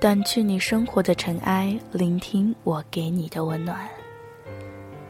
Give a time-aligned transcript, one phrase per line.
[0.00, 3.76] 掸去你生活的尘埃，聆听我给你的温暖。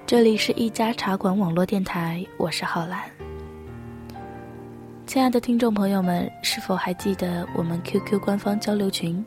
[0.07, 3.03] 这里是一家茶馆网络电台，我是浩兰。
[5.07, 9.23] 亲爱的听众朋友们，是否还记得我们 QQ 官方交流群：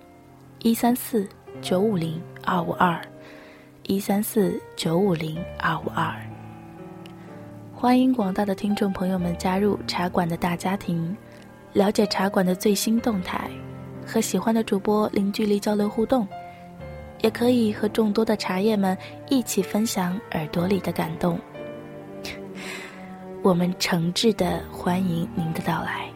[0.63, 1.29] 一三四
[1.61, 2.99] 九五零二五二，
[3.83, 6.11] 一三四九五零二五二。
[7.71, 11.15] 欢迎广大的听众朋友们加入茶馆的大家庭，
[11.73, 13.47] 了解茶馆的最新动态。
[14.05, 16.27] 和喜欢的主播零距离交流互动，
[17.21, 18.97] 也可以和众多的茶叶们
[19.29, 21.39] 一起分享耳朵里的感动。
[23.43, 26.07] 我们诚挚的欢迎您的到来。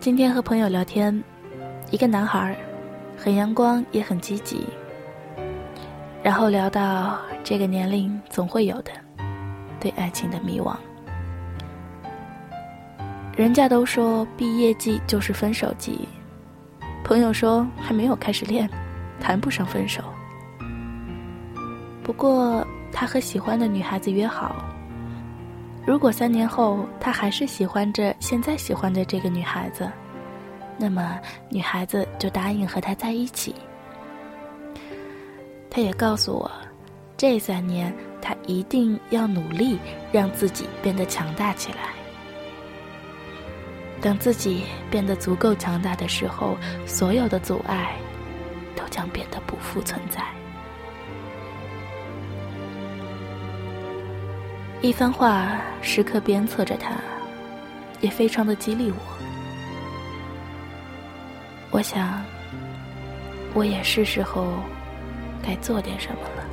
[0.00, 1.22] 今天和朋友聊天，
[1.90, 2.56] 一个男孩，
[3.16, 4.66] 很阳光也很积极。
[6.22, 8.90] 然后聊到这个年龄总会有的
[9.78, 10.76] 对爱情的迷惘。
[13.36, 16.08] 人家都说毕业季就是分手季，
[17.04, 18.66] 朋友说还没有开始练，
[19.20, 20.02] 谈不上分手。
[22.02, 24.64] 不过他和喜欢的女孩子约好，
[25.84, 29.86] 如果三年后他还是喜欢着现在喜欢的这个女孩子，
[30.78, 33.54] 那么女孩子就答应和他在一起。
[35.68, 36.50] 他也告诉我，
[37.18, 39.78] 这三年他一定要努力
[40.10, 41.95] 让自己变得强大起来。
[44.06, 46.56] 等自己变得足够强大的时候，
[46.86, 47.96] 所有的阻碍
[48.76, 50.22] 都将变得不复存在。
[54.80, 56.92] 一番话时刻鞭策着他，
[58.00, 58.96] 也非常的激励我。
[61.72, 62.24] 我想，
[63.54, 64.52] 我也是时候
[65.42, 66.44] 该做点什么了，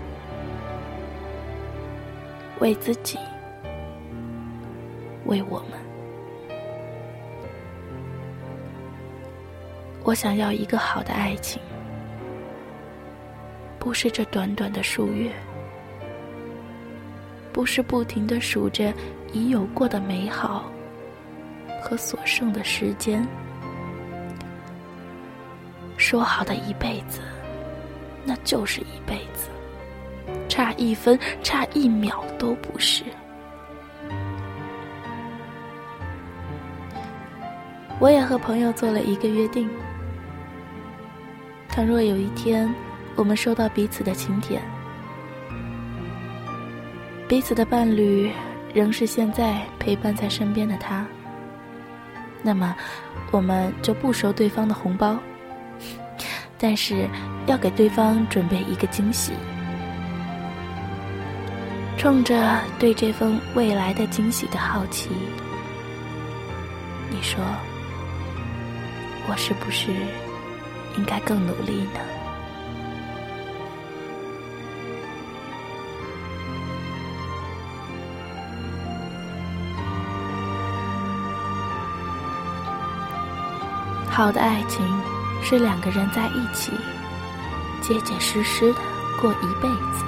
[2.61, 3.19] 为自己，
[5.25, 5.82] 为我们。
[10.03, 11.61] 我想要一个好的爱情，
[13.79, 15.31] 不是这短短的数月，
[17.53, 18.93] 不是不停的数着
[19.31, 20.69] 已有过的美好
[21.81, 23.25] 和所剩的时间。
[25.95, 27.21] 说好的一辈子，
[28.25, 29.49] 那就是一辈子，
[30.49, 33.05] 差一分、差一秒都不是。
[37.99, 39.69] 我也和朋友做了一个约定。
[41.73, 42.71] 倘若有一天，
[43.15, 44.61] 我们收到彼此的请帖，
[47.27, 48.31] 彼此的伴侣
[48.75, 51.03] 仍是现在陪伴在身边的他，
[52.43, 52.75] 那么
[53.31, 55.17] 我们就不收对方的红包，
[56.59, 57.09] 但是
[57.47, 59.33] 要给对方准备一个惊喜。
[61.97, 65.09] 冲着对这份未来的惊喜的好奇，
[67.09, 67.43] 你说，
[69.27, 69.89] 我是不是？
[70.97, 71.99] 应该更努力呢。
[84.09, 84.85] 好的爱情
[85.41, 86.71] 是两个人在一起，
[87.81, 88.79] 结结实实的
[89.19, 90.05] 过一辈子；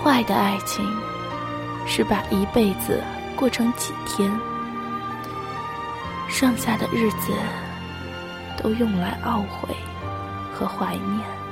[0.00, 0.88] 坏的爱情
[1.88, 3.02] 是把一辈子
[3.34, 4.30] 过成几天，
[6.28, 7.32] 剩下的日子。
[8.64, 9.76] 都用来懊悔
[10.50, 11.43] 和怀念。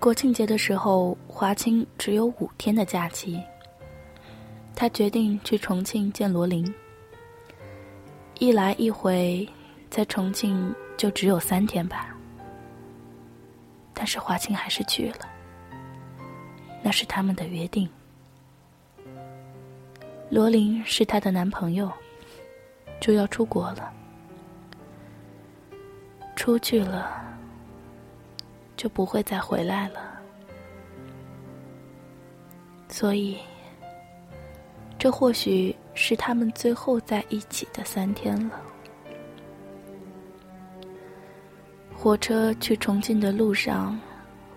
[0.00, 3.38] 国庆节的时候，华清只有五天的假期。
[4.74, 6.74] 他决定去重庆见罗琳，
[8.38, 9.46] 一来一回，
[9.90, 12.16] 在重庆就只有三天吧。
[13.92, 15.28] 但是华清还是去了，
[16.82, 17.86] 那是他们的约定。
[20.30, 21.92] 罗琳是她的男朋友，
[23.00, 23.92] 就要出国了。
[26.36, 27.22] 出去了，
[28.80, 30.18] 就不会再回来了。
[32.88, 33.36] 所以，
[34.98, 38.58] 这或许是他们最后在一起的三天了。
[41.94, 44.00] 火车去重庆的路上，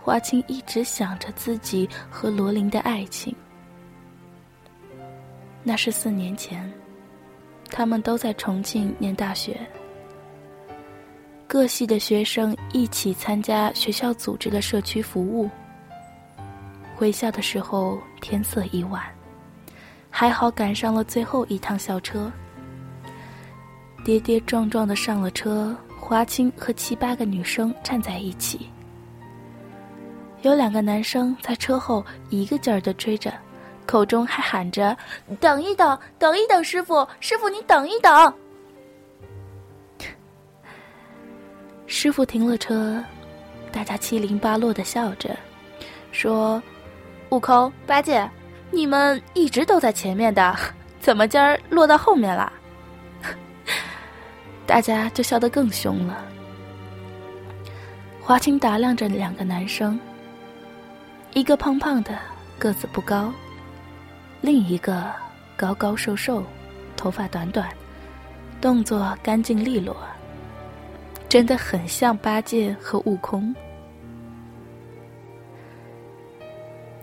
[0.01, 3.35] 华清一直想着自己和罗琳的爱情。
[5.63, 6.71] 那是四年前，
[7.69, 9.59] 他们都在重庆念大学，
[11.53, 15.47] 各系的学生一起参加学校组织的社区服务。
[16.95, 19.03] 回校的时候，天色已晚，
[20.09, 22.31] 还好赶上了最后一趟校车。
[24.03, 28.67] 跌跌撞撞的上了车，华清和七八个女生站在一起，
[30.41, 33.31] 有两个男生在车后一个劲儿的追着，
[33.85, 34.97] 口中还喊着
[35.39, 38.33] ：“等一等，等一等，师傅，师傅你等一等。”
[41.85, 43.03] 师傅停了车，
[43.71, 45.35] 大家七零八落的笑着，
[46.11, 46.61] 说。
[47.29, 48.29] 悟空、八戒，
[48.69, 50.55] 你们一直都在前面的，
[50.99, 52.53] 怎么今儿落到后面了？
[54.67, 56.23] 大家就笑得更凶了。
[58.21, 59.99] 华清打量着两个男生，
[61.33, 62.15] 一个胖胖的，
[62.59, 63.33] 个子不高；
[64.41, 65.11] 另一个
[65.57, 66.43] 高高瘦瘦，
[66.95, 67.67] 头发短短，
[68.61, 69.97] 动作干净利落，
[71.33, 73.55] 真的很像八戒和悟空。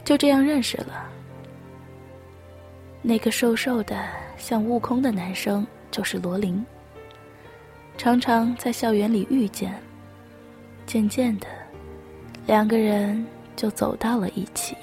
[0.05, 1.11] 就这样认识了。
[3.03, 4.07] 那个瘦瘦的
[4.37, 6.65] 像悟空的男生就是罗琳。
[7.99, 9.75] 常常在校园里遇见，
[10.87, 11.49] 渐渐的，
[12.47, 14.77] 两个人就走到了一起。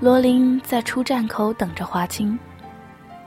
[0.00, 2.38] 罗琳在出站口等着华清。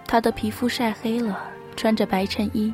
[0.07, 1.39] 他的皮肤晒黑了，
[1.75, 2.73] 穿着白衬衣，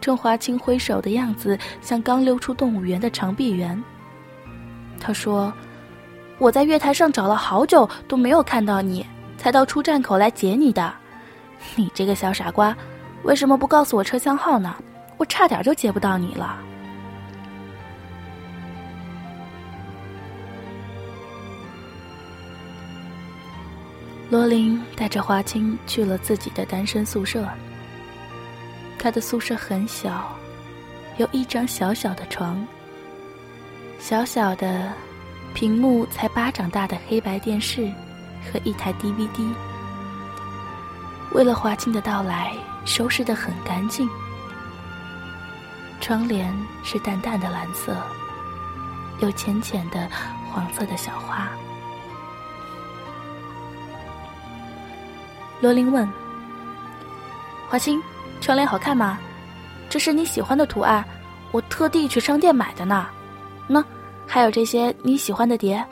[0.00, 3.78] 冲华清挥手的样子像刚溜出动物园的长臂猿。
[4.98, 5.52] 他说
[6.40, 9.04] ：“我在月台上找了好久都没有看到你，
[9.36, 10.90] 才到出站口来接你的。
[11.76, 12.74] 你这个小傻瓜，
[13.24, 14.74] 为什么不告诉我车厢号呢？
[15.18, 16.58] 我差点就接不到你了。”
[24.30, 27.48] 罗琳带着华清去了自己的单身宿舍。
[28.98, 30.36] 他的宿舍很小，
[31.16, 32.66] 有一张小小的床，
[33.98, 34.92] 小小的，
[35.54, 37.90] 屏幕才巴掌大的黑白电视
[38.52, 39.50] 和一台 DVD。
[41.32, 42.52] 为了华清的到来，
[42.84, 44.06] 收拾得很干净。
[46.02, 46.54] 窗帘
[46.84, 47.96] 是淡淡的蓝色，
[49.20, 50.06] 有浅浅的
[50.50, 51.48] 黄色的小花。
[55.60, 56.08] 罗琳问
[57.68, 58.00] ：“华清，
[58.40, 59.18] 窗帘好看吗？
[59.90, 61.04] 这是你喜欢的图案，
[61.50, 63.08] 我特地去商店买的呢。
[63.66, 63.84] 那
[64.26, 65.84] 还有这些你喜欢的碟，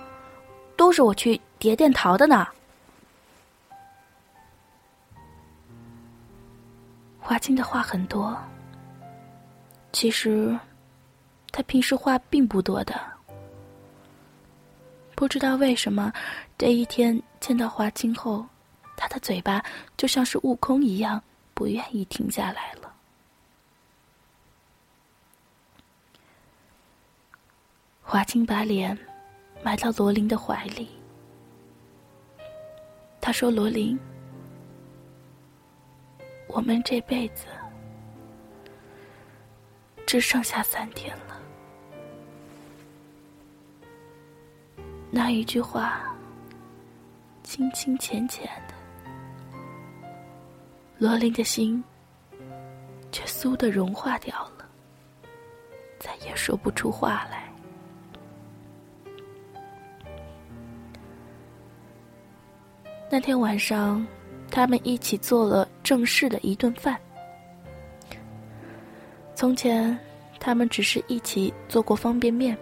[0.77, 2.47] 都是我去碟店淘的呢。”
[7.19, 8.39] 华清的话很多，
[9.93, 10.57] 其实
[11.51, 12.95] 他平时话并不多的。
[15.17, 16.13] 不知道为什么，
[16.57, 18.47] 这一天见到华清后。
[18.97, 19.63] 他的嘴巴
[19.97, 21.23] 就像是悟空一样，
[21.53, 22.93] 不愿意停下来了。
[28.03, 28.97] 华清把脸
[29.63, 30.89] 埋到罗琳的怀里，
[33.21, 33.99] 他说：“罗琳，
[36.47, 37.47] 我们这辈子
[40.07, 41.43] 只剩下三天了。”
[45.11, 46.15] 那一句话，
[47.43, 48.76] 清清浅浅的。
[50.99, 51.83] 罗琳的心
[53.13, 54.67] 却酥的融化掉了，
[55.99, 57.53] 再也说不出话来。
[63.11, 64.05] 那天晚上，
[64.51, 66.99] 他们一起做了正式的一顿饭。
[69.35, 69.97] 从前，
[70.41, 72.57] 他们只是一起做过方便面。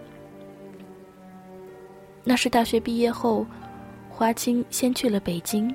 [2.21, 3.45] 那是大学毕业后，
[4.09, 5.73] 华清先去了北京。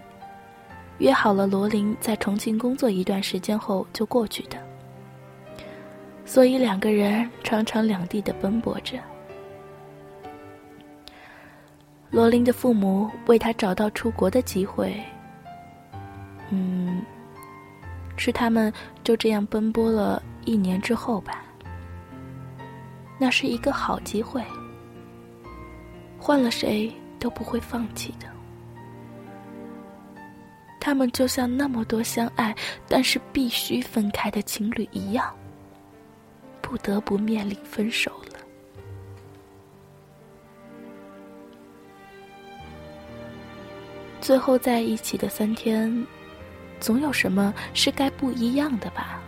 [1.00, 4.58] 约好了，罗琳在重庆工作一段时间后就过去的。
[6.26, 8.98] 所以两个人常常两地的奔波着。
[12.10, 14.94] 罗琳的父母为他找到出国的机会，
[16.50, 17.02] 嗯，
[18.16, 18.70] 是他们
[19.02, 21.42] 就这样奔波了一年之后吧。
[23.18, 24.44] 那是一个好机会，
[26.18, 28.26] 换了谁都不会放弃的。
[30.80, 32.56] 他们就像那么多相爱
[32.88, 35.32] 但是必须分开的情侣一样，
[36.62, 38.40] 不得不面临分手了。
[44.20, 46.06] 最后在一起的三天，
[46.80, 49.20] 总有什么是该不一样的吧？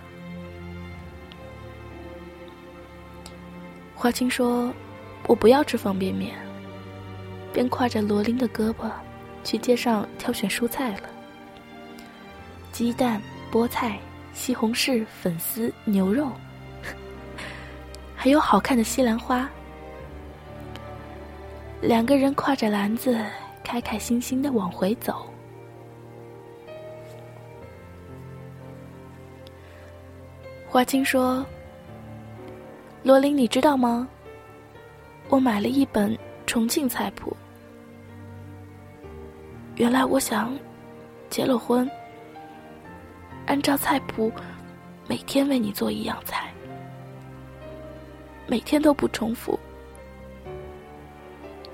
[3.95, 4.73] 华清说
[5.29, 6.35] ：“我不要吃方便面。”
[7.53, 8.91] 便挎着罗琳的胳膊，
[9.45, 11.12] 去街上挑选蔬菜了。
[12.73, 13.21] 鸡蛋、
[13.53, 13.99] 菠菜、
[14.33, 16.29] 西红柿、粉丝、牛肉，
[18.17, 19.49] 还有好看的西兰花。
[21.81, 23.17] 两个人挎着篮子。
[23.65, 25.25] 开开心心的往回走。
[30.69, 31.47] 华清说
[33.05, 34.07] ：“罗琳，你知道吗？
[35.29, 37.35] 我买了一本重庆菜谱。
[39.77, 40.53] 原来我想
[41.31, 41.89] 结了婚，
[43.53, 44.33] 按照菜谱，
[45.07, 46.51] 每天为你做一样菜，
[48.47, 49.61] 每天都不重复。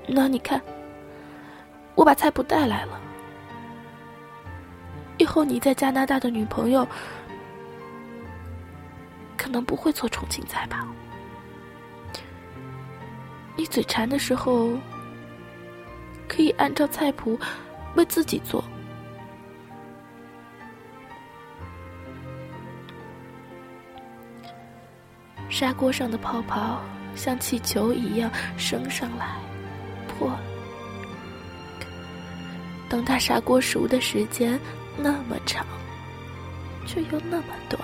[0.05, 0.61] 那你看。”
[1.95, 2.99] 我把菜谱带来了，
[5.17, 6.87] 以后你在加拿大的女朋友
[9.37, 10.87] 可能不会做重庆菜吧？
[13.57, 14.71] 你嘴馋的时候
[16.27, 17.37] 可以按照菜谱
[17.95, 18.63] 为自己做。
[25.59, 26.81] 砂锅上的泡泡
[27.15, 29.35] 像气球一样升上来，
[30.07, 30.39] 破了。
[32.87, 34.57] 等它砂锅熟的时间
[34.97, 35.65] 那么长，
[36.87, 37.77] 却又那么短，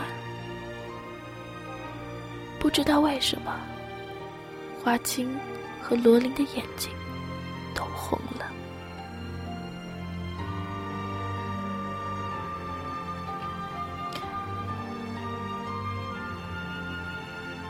[2.60, 3.60] 不知道为什么，
[4.82, 5.38] 花青
[5.82, 6.89] 和罗琳的眼睛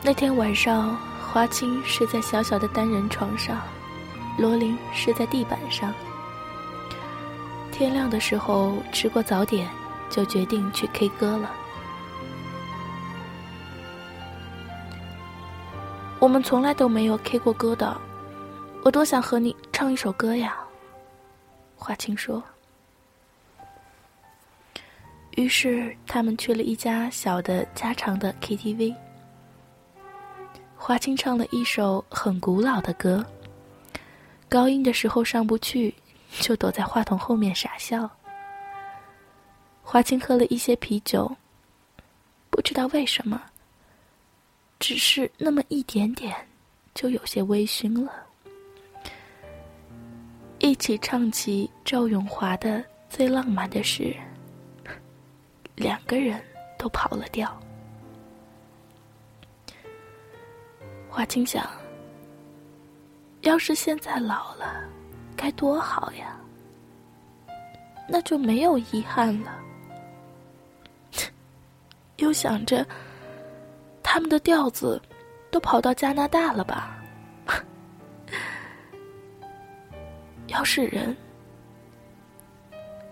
[0.06, 3.60] 那天晚上，花青睡在小小的单人床上，
[4.38, 5.92] 罗琳睡在地板上。
[7.72, 9.68] 天亮的时候吃过早点，
[10.08, 11.50] 就决定去 K 歌了。
[16.20, 18.00] 我们从来都没有 K 过歌的，
[18.84, 20.56] 我多想和你唱一首歌呀。
[21.74, 22.40] 华清说。
[25.32, 28.94] 于是他们去了一家小的家常的 KTV。
[30.76, 33.24] 华清唱了一首很古老的歌，
[34.48, 35.94] 高音的时候上不去。
[36.40, 38.10] 就躲在话筒后面傻笑。
[39.82, 41.34] 华清喝了一些啤酒，
[42.50, 43.40] 不知道为什么，
[44.78, 46.34] 只是那么一点点，
[46.94, 48.12] 就有些微醺了。
[50.58, 52.78] 一起唱起赵咏华的
[53.08, 54.14] 《最浪漫的事》，
[55.76, 56.42] 两个人
[56.76, 57.58] 都跑了调。
[61.16, 61.66] 华清想，
[63.40, 64.84] 要是现在老了。
[65.34, 66.36] 该多好呀！
[68.06, 69.58] 那就没有遗憾了。
[72.16, 72.86] 又想着，
[74.02, 75.00] 他们的调子
[75.50, 77.02] 都跑到加拿大了吧？
[80.48, 81.16] 要是人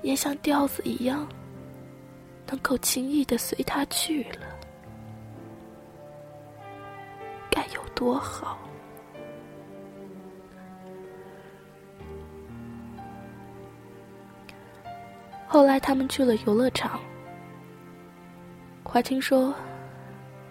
[0.02, 1.26] 也像调子一样，
[2.46, 4.46] 能够轻易的随他去了，
[7.54, 8.58] 该有多好！
[15.46, 16.98] 后来他们去了游乐场。
[18.82, 19.54] 华清说：“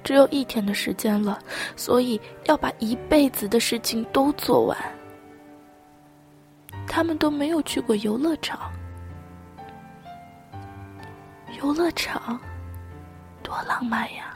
[0.01, 1.39] 只有一天的时间了，
[1.75, 4.77] 所以要把一辈子的事情都做完。”
[6.88, 8.72] 他们都没有去过游乐场。
[11.62, 12.39] 游乐场，
[13.41, 14.32] 多浪漫呀！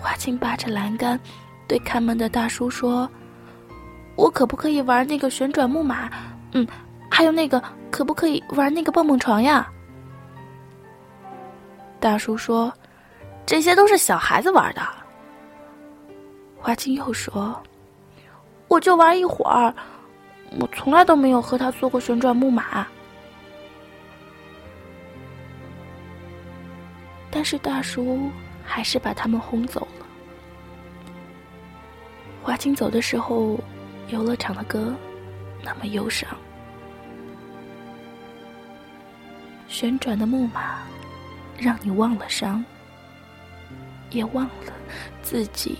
[0.00, 1.18] 华清扒着栏杆，
[1.66, 3.10] 对看门的大叔说
[4.16, 6.08] ：“我可不可以玩那个旋转木马？
[6.52, 6.66] 嗯，
[7.10, 9.66] 还有那个。”可不可以玩那个蹦蹦床呀？
[11.98, 12.70] 大叔说
[13.46, 14.82] ：“这些都是小孩子玩的。”
[16.60, 17.58] 华清又说
[18.68, 19.74] ：“我就玩一会儿，
[20.60, 22.86] 我从来都没有和他坐过旋转木马。”
[27.30, 28.30] 但是大叔
[28.68, 30.06] 还是把他们轰走了。
[32.42, 33.58] 华清走的时候，
[34.08, 34.94] 游乐场的歌
[35.62, 36.28] 那么忧伤。
[39.68, 40.82] 旋转的木马，
[41.56, 42.62] 让你忘了伤，
[44.10, 44.72] 也忘了
[45.22, 45.78] 自己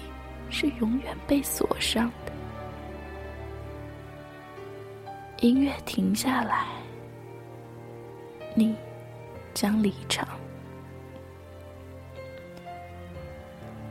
[0.49, 2.33] 是永远被锁上的。
[5.41, 6.67] 音乐停下来，
[8.55, 8.75] 你
[9.53, 10.38] 将离场。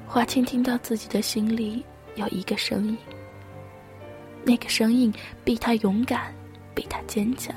[0.09, 1.83] 华清听到自己的心里
[2.15, 2.97] 有一个声音，
[4.43, 6.33] 那个声音比他勇敢，
[6.73, 7.53] 比他坚强。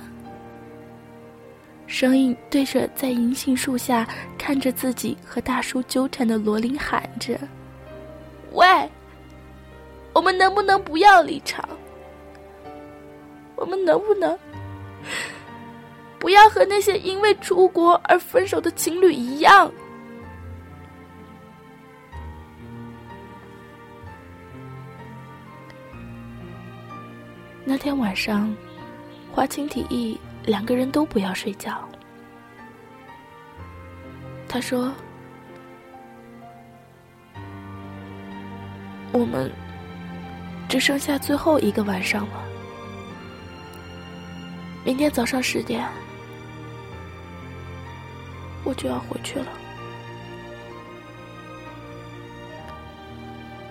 [1.87, 7.39] 声音对着在银杏树下看着自己和大叔纠缠的罗琳喊着
[8.53, 8.67] ：“喂，
[10.13, 11.67] 我们能不能不要离场？
[13.55, 14.37] 我们能不能
[16.19, 19.73] 不要和那些因为出国而分手的情侣一样？”
[27.71, 28.53] 那天晚上，
[29.31, 30.19] 华清提议。
[30.45, 31.89] 两个人都不要睡觉。
[34.49, 34.93] 他说
[39.15, 39.49] ：“我们
[40.69, 42.43] 只剩下最后一个晚上了，
[44.85, 45.87] 明天早上十点
[48.65, 49.47] 我就要回去了。”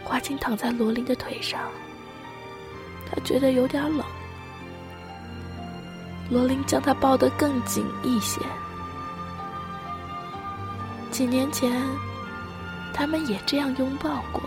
[0.06, 1.70] 华清躺在罗琳的腿上，
[3.12, 4.06] 他觉得有点冷。
[6.30, 8.40] 罗琳将他抱得更紧一些。
[11.10, 11.82] 几年前，
[12.94, 14.42] 他们也这样拥抱过。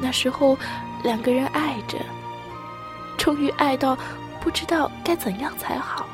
[0.00, 0.56] 那时候，
[1.02, 1.98] 两个人爱着，
[3.16, 3.96] 终于爱到
[4.40, 6.06] 不知道该怎样才好，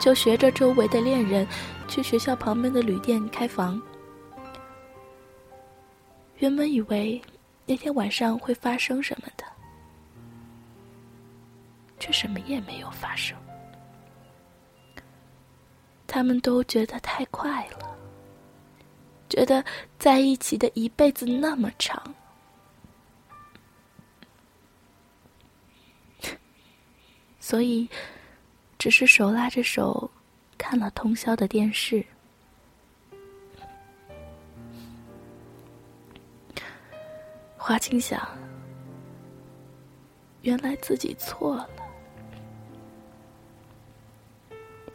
[0.00, 1.46] 就学着周围的恋人，
[1.86, 3.80] 去学校旁边的旅店开房。
[6.38, 7.20] 原本以为
[7.66, 9.44] 那天晚上会发生什么的。
[12.00, 13.36] 却什么也没有发生。
[16.06, 17.96] 他们都觉得太快了，
[19.28, 19.64] 觉得
[19.98, 22.14] 在一起的一辈子那么长，
[27.40, 27.88] 所以
[28.78, 30.10] 只是手拉着手
[30.56, 32.04] 看了通宵的电视。
[37.58, 38.26] 华清想，
[40.42, 41.68] 原来自己错了。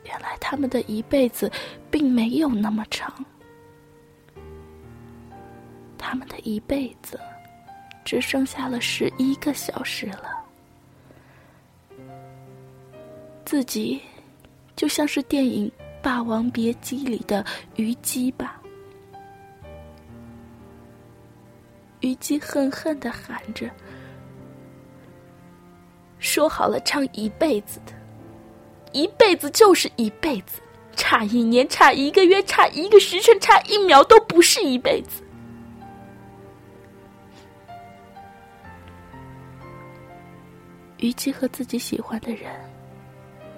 [0.05, 1.51] 原来他们的一辈子
[1.91, 3.13] 并没有那么长，
[5.97, 7.19] 他们的一辈子
[8.05, 10.43] 只剩下了十一个小时了。
[13.45, 14.01] 自己
[14.75, 15.69] 就像是电影
[16.01, 17.45] 《霸王别姬》里的
[17.75, 18.62] 虞姬吧？
[22.03, 23.69] 虞姬恨恨的喊着
[26.19, 27.93] ：“说好了唱一辈子的。”
[28.91, 30.61] 一辈子就是一辈子，
[30.97, 35.23] 差一年、差一个月、差一个时辰、差一秒都不是一辈子。
[40.97, 42.51] 虞姬和自己喜欢的人，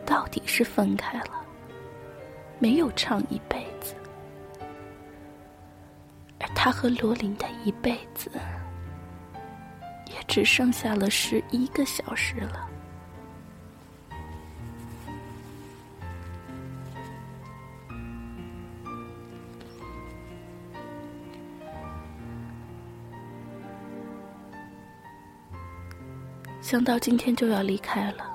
[0.05, 1.45] 到底是分开了，
[2.60, 3.95] 没有唱一辈子，
[6.53, 8.29] 他和罗琳的一辈子，
[10.08, 12.69] 也只剩下了十一个小时了。
[26.62, 28.25] 想到今天就要离开了，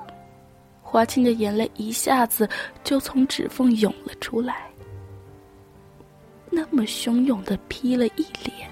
[0.81, 2.49] 华清的眼泪一下子
[2.81, 4.70] 就从指缝涌了出来，
[6.51, 8.69] 那么汹涌的劈了一脸。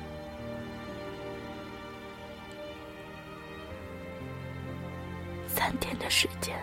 [5.47, 6.55] 三天的时间，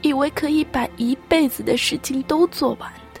[0.00, 3.20] 以为可以把一辈子的事情都做完的，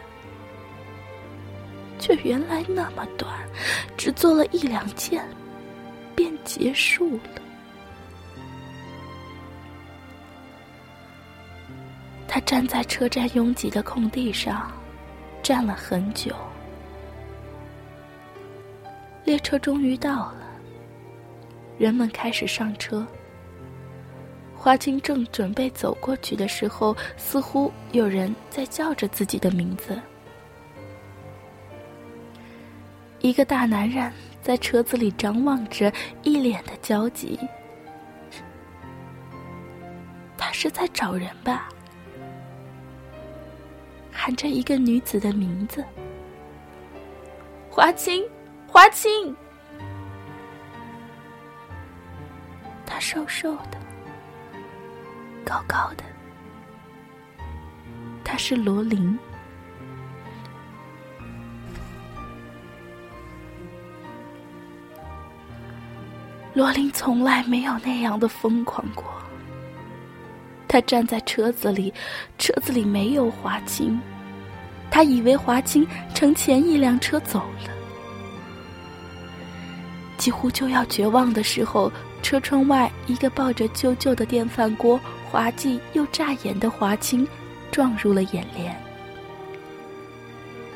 [1.98, 3.30] 却原来那么短，
[3.96, 5.24] 只做了一两件，
[6.14, 7.42] 便结束了。
[12.26, 14.72] 他站在车站拥挤的空地上，
[15.42, 16.34] 站了很久。
[19.32, 20.44] 列车终于到了，
[21.78, 23.06] 人们开始上车。
[24.54, 29.98] 华清正准备走过去的时候，似乎有人在叫着自己的名字。
[33.20, 35.90] 一个大男人在车子里张望着，
[36.22, 37.40] 一脸的焦急。
[40.36, 41.70] 他是在找人吧？
[44.12, 45.82] 喊着一个女子的名字
[47.72, 48.22] ：“华清，
[48.72, 49.36] 华清。”
[52.86, 53.78] 他瘦瘦的，
[55.44, 56.04] 高高的，
[58.24, 59.18] 他是罗琳。
[66.54, 69.04] 罗琳从来没有那样的疯狂过。
[70.66, 71.92] 他站在车子里，
[72.38, 74.00] 车子里没有华清，
[74.90, 77.81] 他以为华清乘前一辆车走了。
[80.22, 81.90] 几乎就要绝望的时候，
[82.22, 84.96] 车窗外一个抱着旧旧的电饭锅、
[85.28, 87.26] 滑稽又扎眼的华清
[87.72, 88.80] 撞入了眼帘。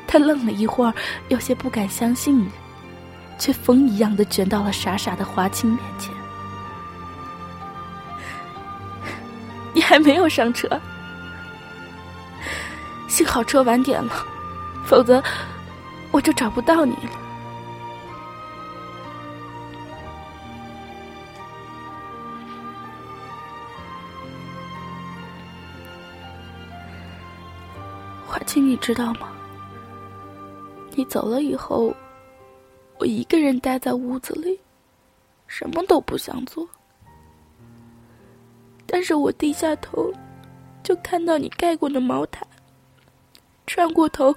[0.05, 0.93] 他愣了一会儿，
[1.29, 2.45] 有些不敢相信，
[3.39, 6.13] 却风一样的卷到了傻傻的华清面前。
[9.73, 10.67] 你还没有上车，
[13.07, 14.11] 幸好车晚点了，
[14.83, 15.23] 否则
[16.11, 17.26] 我就找不到你了。
[28.59, 29.33] 你知道吗？
[30.91, 31.93] 你走了以后，
[32.97, 34.59] 我一个人待在屋子里，
[35.45, 36.67] 什么都不想做。
[38.85, 40.11] 但是我低下头，
[40.83, 42.41] 就看到你盖过的毛毯；
[43.65, 44.33] 转过头，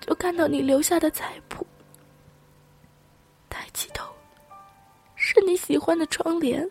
[0.00, 1.64] 就看到你留下的菜谱；
[3.48, 4.14] 抬起头，
[5.16, 6.70] 是你喜欢的窗帘。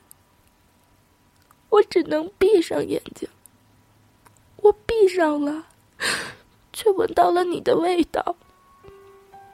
[1.69, 3.27] 我只能闭上眼睛。
[4.57, 5.65] 我闭上了，
[6.73, 8.36] 却闻到了你的味道，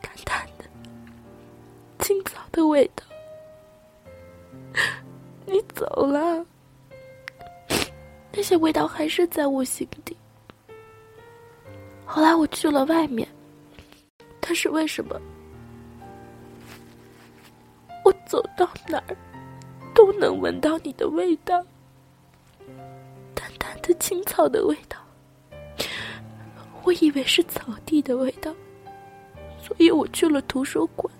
[0.02, 0.66] 淡淡的
[2.00, 3.04] 青草的味道。
[5.46, 6.46] 你走了。
[8.32, 10.16] 那些味道还是在我心底。
[12.06, 13.28] 后来我去了外面，
[14.40, 15.20] 但是为什么
[18.06, 19.18] 我走到哪儿
[19.94, 21.62] 都能闻到你的味道，
[23.36, 24.98] 淡淡的青草的味道？
[26.84, 28.54] 我以为是草地的味道，
[29.62, 31.14] 所以我去了图书馆，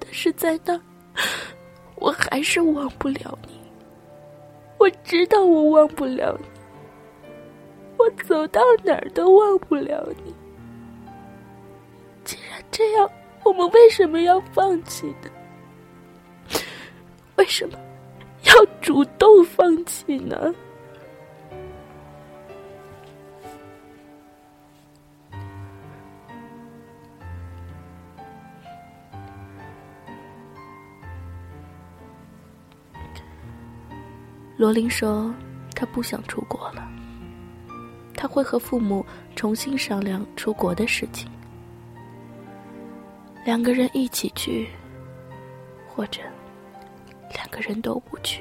[0.00, 0.80] 但是在那，
[1.96, 3.60] 我还是忘不了你。
[4.78, 6.48] 我知道我忘不了你，
[7.96, 10.34] 我走到哪儿都忘不了你。
[12.24, 13.08] 既然这样，
[13.44, 15.30] 我们为什么要放弃呢？
[17.36, 17.78] 为什么
[18.42, 20.52] 要主动放弃呢？
[34.62, 35.34] 罗琳说
[35.74, 36.88] ：“她不想出国了。
[38.14, 41.28] 他会和父母重新商量出国的事情，
[43.44, 44.68] 两个人一起去，
[45.88, 46.20] 或者
[47.34, 48.40] 两个人都不去。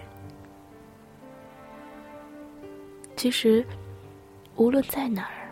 [3.18, 3.66] 其实，
[4.58, 5.50] 无论在哪儿，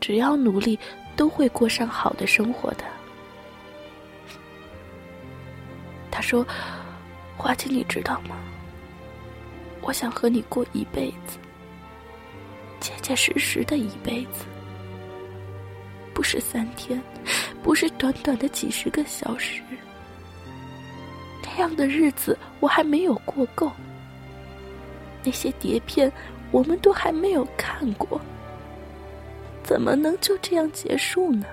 [0.00, 0.78] 只要努力，
[1.16, 2.84] 都会过上好的生活的。”
[6.12, 6.46] 他说
[7.38, 8.36] ：“花姐，你知道吗？”
[9.88, 11.38] 我想和你过一辈子，
[12.78, 14.44] 结结实实的一辈子，
[16.12, 17.02] 不是三天，
[17.62, 19.62] 不是短短的几十个小时。
[21.42, 23.72] 那样的日子我还没有过够，
[25.24, 26.12] 那些碟片
[26.50, 28.20] 我们都还没有看过，
[29.64, 31.46] 怎么能就这样结束呢？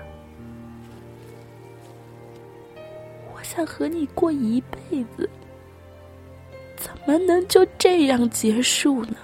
[3.34, 5.26] 我想和你过一辈子。
[7.06, 9.16] 怎么能就这样结束呢？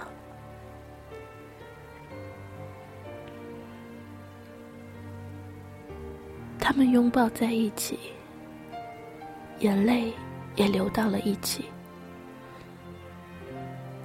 [6.57, 7.99] 他们拥抱在一起，
[9.59, 10.13] 眼泪
[10.55, 11.65] 也流到了一起。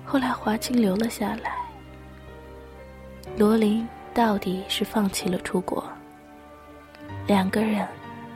[0.05, 1.57] 后来华清留了下来，
[3.37, 5.89] 罗琳到底是放弃了出国，
[7.29, 7.87] 两个人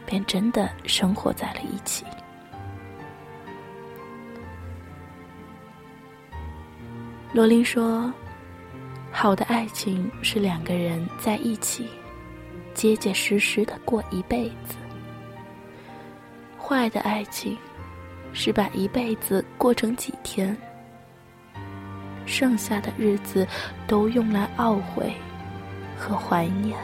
[0.07, 2.05] 便真的生活在了一起。
[7.35, 8.13] 罗琳说
[9.11, 11.89] ：“好的爱情是两个人在一起，
[12.75, 14.77] 结结实实的过一辈子；
[16.61, 17.57] 坏的爱情
[18.35, 20.55] 是把一辈子过成几天，
[22.27, 23.49] 剩下的日子
[23.87, 25.11] 都用来懊悔
[25.97, 26.79] 和怀念。”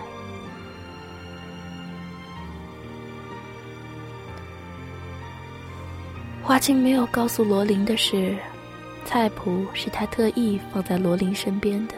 [6.42, 8.34] 华清没有告诉罗琳的是。
[9.08, 11.94] 菜谱是他特意放在罗琳身边的，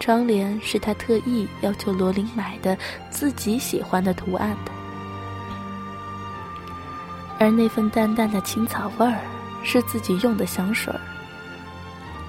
[0.00, 2.74] 窗帘是他特意要求罗琳买的，
[3.10, 4.72] 自己喜欢的图案的。
[7.38, 9.20] 而那份淡淡的青草味儿，
[9.62, 10.98] 是自己用的香水儿。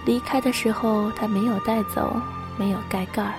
[0.03, 2.19] 离开的时候，他没有带走，
[2.57, 3.35] 没有盖盖儿，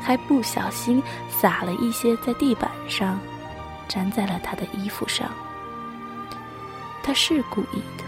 [0.00, 3.20] 还不小心洒了一些在地板上，
[3.88, 5.30] 粘在了他的衣服上。
[7.02, 8.04] 他是故意的，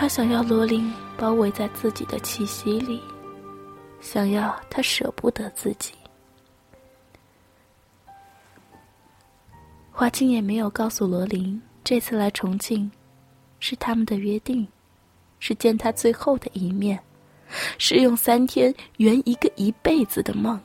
[0.00, 3.02] 他想要罗琳包围在自己的气息里，
[4.00, 5.92] 想要他舍不得自己。
[9.92, 12.90] 华清也没有告诉罗琳，这次来重庆，
[13.58, 14.66] 是他们的约定，
[15.38, 16.98] 是见他最后的一面，
[17.76, 20.58] 是用三天圆一个一辈子的梦，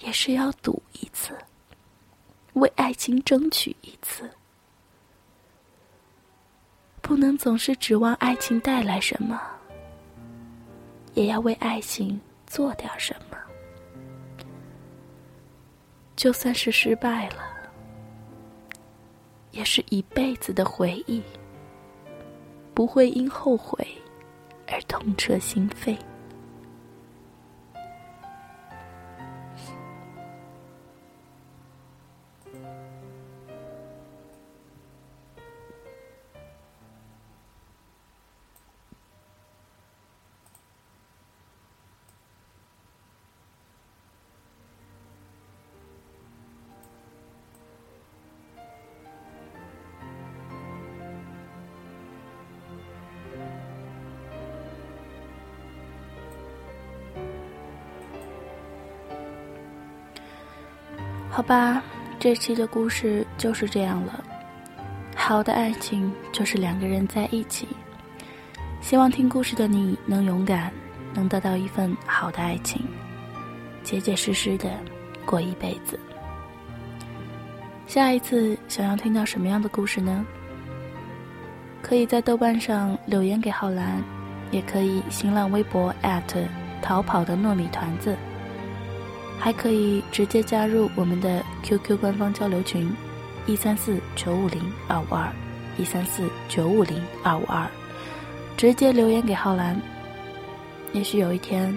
[0.00, 1.34] 也是要赌一次，
[2.52, 4.30] 为爱情争取一次。
[7.04, 9.38] 不能总是指望爱情带来什么，
[11.12, 13.36] 也要为爱情做点什么。
[16.16, 17.44] 就算是失败了。
[19.50, 21.22] 也是一辈子的回忆，
[22.72, 23.86] 不会因后悔
[24.66, 25.96] 而痛彻心扉。
[61.34, 61.82] 好吧，
[62.20, 64.22] 这期的故事就是这样了。
[65.16, 67.66] 好的爱情就是两个人在一起。
[68.80, 70.72] 希望听故事的你能勇敢，
[71.12, 72.86] 能得到一份好的爱情，
[73.82, 74.70] 结结实实的
[75.26, 75.98] 过一辈子。
[77.88, 80.24] 下一次想要听到什么样的故事呢？
[81.82, 84.00] 可以在豆瓣上留言给浩兰，
[84.52, 85.92] 也可以新浪微博
[86.80, 88.16] 逃跑的糯米团子。
[89.44, 92.90] 还可以直接加入我们的 QQ 官方交流群，
[93.44, 95.30] 一三四九五零二五二，
[95.76, 97.68] 一三四九五零二五二，
[98.56, 99.78] 直接留言给浩然。
[100.94, 101.76] 也许有一天，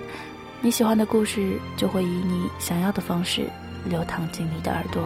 [0.62, 3.50] 你喜欢的故事就会以你想要的方式
[3.84, 5.04] 流淌进你的耳朵。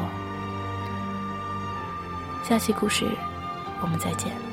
[2.47, 3.07] 下期故事，
[3.81, 4.50] 我们再见。